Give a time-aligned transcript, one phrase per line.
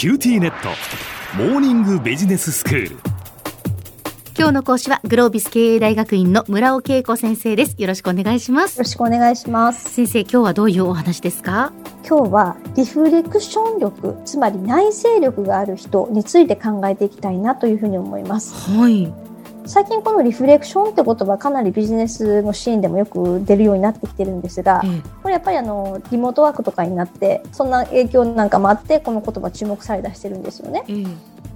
[0.00, 0.70] QTnet。
[1.36, 2.96] モーニングビジネススクール。
[4.34, 7.74] 今日の講師はグロービス経営大学院の村尾恵子先生です。
[7.76, 8.78] よろしくお願いします。
[8.78, 9.90] よろしくお願いします。
[9.90, 11.74] 先生今日はどういうお話ですか？
[12.08, 18.54] 今日はリフレクション力つまり内省力がある人について考えていきたいなというふうに思います。
[18.54, 19.12] はい
[19.66, 30.84] 最近このリフレクションって言葉かなりビジネスのシーンでもよく出るようになってきてるんですが、えこれやっぱりあのリモートワークとかになってそんな影響なんかもあってこの言葉注目され出してるんですよね。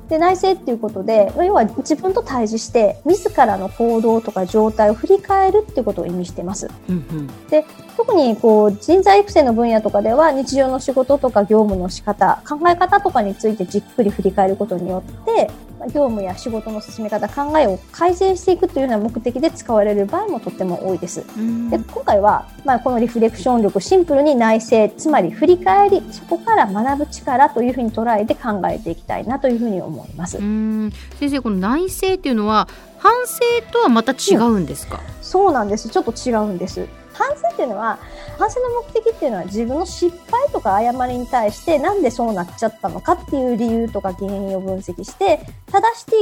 [0.07, 6.69] えで内省っていうことで要は自分と対峙して自らの行動とか状態を振り返るっていうことを意味してます。
[6.89, 7.65] うんうんで
[7.97, 21.25] 特にこう人材育成の分野とかでは日常の仕事とか業務の仕方考え方とかについてじっくり振り返ることによってまあ業務や仕事の進め方考えを改善していくというような目的で使われる場合もとっても多いです。
[21.37, 29.94] うんで今回は、まあ、このリフレクション力シンプルに内省つまり振り返りそこから学ぶ力というふうに捉えて考えていきたいなというふうに思います。
[30.39, 33.41] うん先生この内省っていうのは反省
[33.73, 35.89] とはまた違うんですか、そうなんです。
[35.89, 36.87] ちょっと違うんです。
[37.15, 37.99] 反省っていうのは、
[38.39, 46.14] 反省の目的っていうのは自分の失敗とか誤りに対してなんでそうなっちゃったのかっていう理由とか原因を分析して正して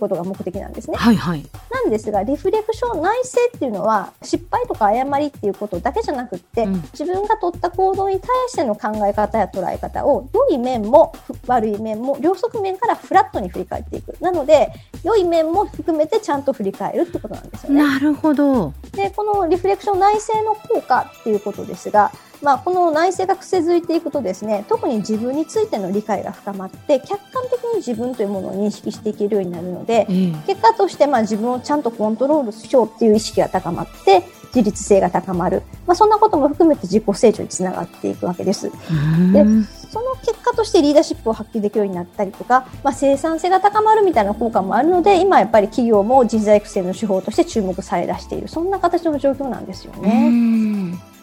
[0.00, 0.96] ことが目的なんですね。
[0.96, 11.14] はいはいなんですが、リフレクション、内省っていうのは失敗とか誤りっていうことだけじゃなくって、うん自分が取った行動に対しての考え方や捉え方を良い面も
[11.46, 14.16] 悪い面も両側面からフラットに振り返っていく。
[14.20, 14.72] なので、
[15.04, 17.82] 良い面も含めてちゃんと振り返るってことなんですよね。
[17.82, 22.10] なるほどでこのリフレクション内省の効果っていうことですが、
[22.42, 30.32] まあ、この内省が癖づいていくとですね特に自分についての理解が深まって客観的に自分というものを認識していけるようになるのでええ。
[30.46, 34.24] 結果としてまあ自分をちゃんとコントロールしようっていう意識が高まって
[34.54, 38.68] 自律性が高まる、まあ、そんなことも含めて自己成長につながっていくわけです。
[38.90, 39.32] うん。
[39.32, 39.44] で
[39.90, 48.48] その結果としてリーダーシップを発揮できるようになったりとか、まあ、生産性が高まるみたいな効果もあるので今やっぱり企業も人材育成の手法として注目され出している。
[48.48, 50.30] そんな形の状況なんですようね。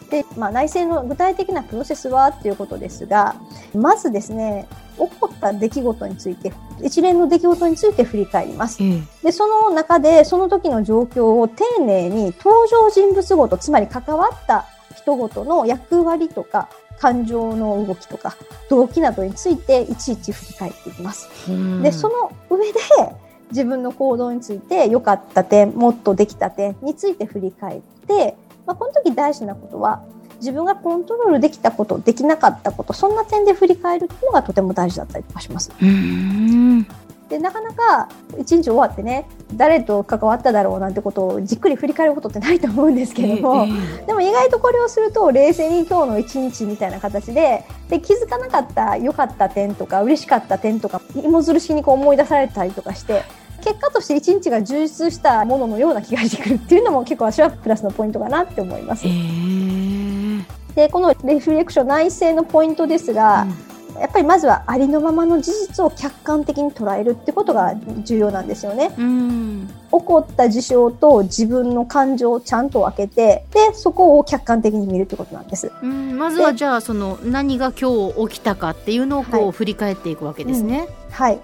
[0.08, 3.36] んで、まあ、内政の具体的なプロセスはっていうことですが
[3.74, 6.52] まずですね起こった出来事について
[6.82, 8.82] 一連の出来事について振り返ります。
[8.82, 14.64] ええでその中でその時の状況を丁寧に登場人物ごとつまり関わった
[14.96, 16.68] 人ごとの役割とか
[16.98, 18.36] 感情の動きとか
[18.70, 21.28] 動機などについていちいち振り返っていきます。
[21.48, 22.80] うんでその上で
[23.50, 28.36] 自分の行動について良かった点もっとできた点について振り返って、
[28.68, 30.04] まあ、この時大事なことは
[30.40, 35.72] 自分がコントロールできたことできなかったことそんな点で振り返るっていうのがとても大事だったりとかします。
[35.82, 36.86] うん
[37.28, 38.08] でなかなか
[38.38, 43.68] 一日終わってね誰と関わっただろうなんてことをじっくり振り返ることってないと思うんですけれども、え
[44.02, 53.24] えでも意外とこれをすると冷静に今日の一日みたいな形でで気づかなかった良かった点とか嬉しかった点とか芋づる式にこう思い出されたりとかして
[53.68, 59.10] 結果として一日が充実したもののような気がしてくるっていうのも結構私はプラスのポイントかなって思いますえ。
[59.10, 63.46] えでこのリフレクション内省のポイントですが、
[63.98, 67.74] やっぱりまずはありのままの事実を客観的に捉えるってことが
[68.04, 68.94] 重要なんですよね。
[68.96, 75.72] うん起こった事象と自分の感情をちゃんと分けてでそこを客観的に見るってことなんです。
[75.82, 80.86] うん、まずはじゃあその何が今日起きたかっていうのをこうはい振り返っていくわけですね。
[81.10, 81.40] はい、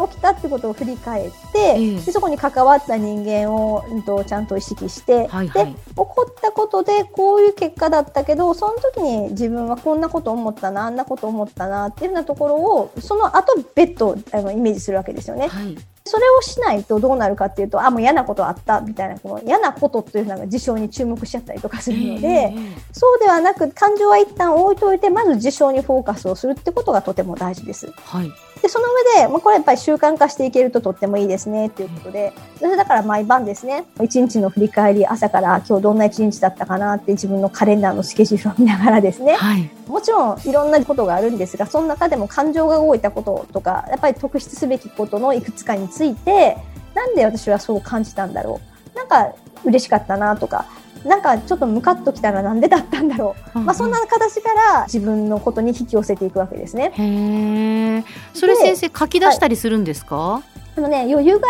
[0.00, 15.48] で起きたってことを振り返って、ええでそこに関わった人間を、うん、とちゃんと意識して、はいはいで起こったことでこういう結果だったけどその時に自分はこんなこと思ったなあんなこと思ったなっていうようなところをその後別途あのイメージするわけですよね。
[15.48, 15.76] はい。
[16.06, 22.28] それをしないとどうなるかっていうとあもう嫌なことあったみたいなこの嫌なことというのが事象に注目しちゃったりとかするので。
[22.28, 22.54] え
[22.92, 27.92] そうではなく感情は一旦置いといてまず事象にフォーカスをするってことがとても大事です。
[27.92, 28.32] はい。
[28.62, 28.86] でその
[29.16, 39.70] 上で、まあ、これやっぱり習慣化していけるととってもいいですねということでそれだから毎晩ですね一日の振り返り朝から今日どんな一日だったかなって自分のカレンダーのスケジュールを見ながらですねはい。
[39.86, 46.58] もちろんいろんなことがあるんですがその中でも感情が動いたこととかやっぱり特筆すべきことのいくつかについて
[46.94, 48.60] なんで私はそう感じたんだろ
[48.94, 49.32] うなんか
[49.64, 50.66] 嬉しかったなとか
[51.04, 56.92] なんかちょっとムカッときたらなんでだったんだろう、まあ、そんな形から自分のことに引き寄せていくわけですね。
[56.94, 58.04] へえ。
[58.34, 60.42] それ先生書き出したりするんですか？
[60.76, 61.48] あのね余裕が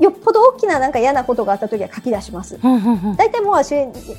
[0.00, 2.58] よっぽど大きななんか嫌なことがあった時は書き出します。
[3.16, 3.74] 大体もう私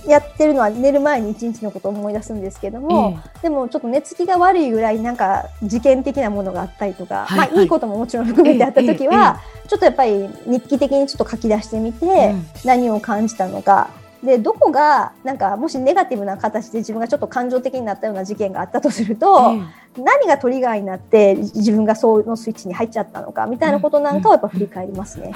[0.08, 7.50] やってるのは寝る前に一日のことを思い出すんですけども、でもちょっと寝つきが悪いぐらいなんか事件的なものがあったりとか、はいはい。
[7.52, 12.46] まあいいことももちろん含めてあった時は、えちょっとやっぱり日記的にちょっと書き出してみて、うん。
[12.64, 13.90] 何を感じたのか。
[14.24, 19.56] でどこがなんかもしネガティブな形で自分がちょっと感情的になったような事件があったとすると、
[19.98, 25.34] 何がトリガーになって自分がそのスイッチに入っちゃったのかみたいなことなんかをやっぱ振り返りますね。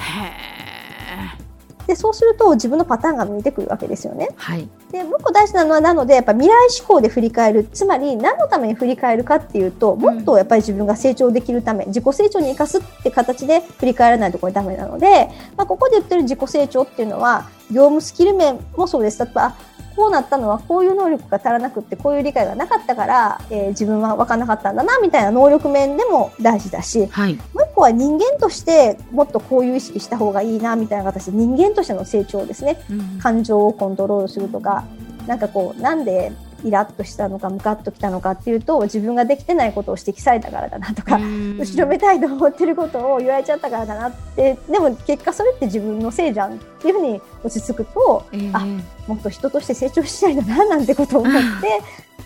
[1.86, 4.28] でそうすると自分のパターンが見えてくるわけですよね。
[4.36, 19.18] はい、でもう一個大事なのはなのでやっぱ未来志向で振り返るつまり何のために振り返るかっていうともっとやっぱり自分が成長できるため、自己成長に生かすって形で振り返らないとこれダメなので、まあ、ここで言ってる自己成長っていうのは業務スキル面もそうです。
[19.24, 19.56] 例えば
[20.00, 34.84] こうなったのはこういう能力が足らなくってこういう理解がなかったから、えー、自分は分からなかったんだなみたいな能力面でも大事だし、はい、もう一個は人間としてもっとこういう意識した方がいいなみたいな形で人間としての成長ですね、うん、感情をコントロールするとか
[35.26, 36.32] なんかこうなんで
[36.64, 44.58] イラッとしたのかムカッときたのかっていうと自分ができてないことを指摘されたからだなとか後ろめたいと思ってることを言われちゃったからだなって。
[44.68, 48.64] でも結果それって自分のせいじゃんっていうふうに落ち着くと、えー、あ
[49.06, 51.80] もっと人として成長したいんだななんてことを思って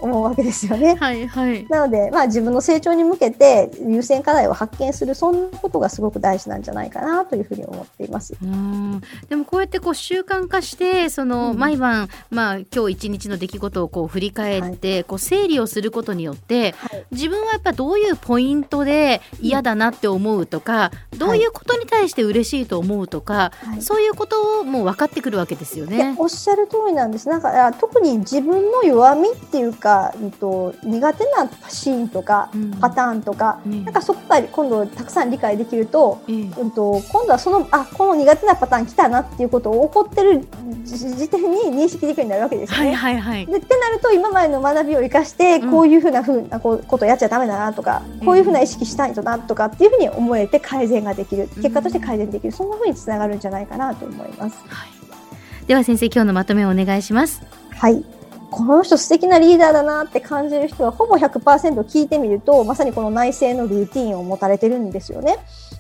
[0.05, 0.95] 思うわけですよね。
[0.95, 8.35] はいはい、なので、まあ、自分の成長に向けて優先課題を発見するそんなことがすごく大事なんじゃないかなというふうに思っています。
[8.43, 26.15] うんでもこうやってこう習慣化してその、うん、毎晩、まあ、今日一日の出来事をこう振り返って、はい、こう整理をすることによって、はい、自分はやっぱどういうポイントで嫌だなって思うとか、うん、どういうことに対して嬉しいと思うとか、はい、そういうことをもう分かってくるわけですよね。
[26.19, 27.29] おっしゃる通りなんです。
[27.29, 32.51] なんか特に自分の弱みっていうか、えっと、苦手なシーンとか、
[32.81, 36.71] パターンとか、うん、なんかそこから今度たくさん理解できると,、うん。
[36.71, 40.47] と今度はそのあこの苦手なパターン来たなっていうことを起こってる
[40.85, 42.95] 時点に認識できるようになるわけですよね。
[42.95, 54.57] はいはいはい、でってなると今までの学びを生かしてこういうふうなふうなことをやっちゃだめだなとか、こういうふうな意識したいとなとかっていうふうに思えて改善ができる結果として改善できる、そんなふうにつながるんじゃないかなと思います。
[54.67, 57.43] はい、では先生今日のまとめをお願いします。
[57.71, 58.05] はい
[58.55, 65.39] この人素敵なリーダーだなって感じる人はほぼ100%聞いてみるとまさにこの内政のルーティンを持たれてるんですよね。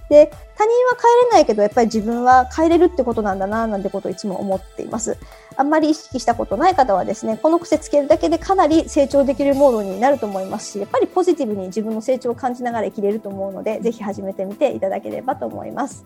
[0.08, 5.16] で他人は変えれないけどやっぱり自分は変えれるってことなんだななんてことをいつも思っています。
[5.56, 16.04] あんまり意識したことない方はですねこの癖つけるだけでかなり成長できるモードになると思いますしやっぱりポジティブに自分の成長を感じながら生きれると思うのでぜひ始めてみていただければと思います。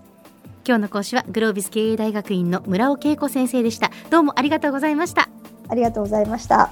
[0.66, 3.90] 今日の講師はグロービス経営大学院の村尾恵子先生でした。
[4.10, 5.30] どうもありがとうございました。
[5.68, 6.70] ありがとうございました。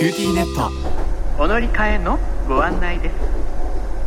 [0.00, 0.70] QTnet
[1.42, 2.18] お乗り換えの
[2.48, 3.39] ご案内です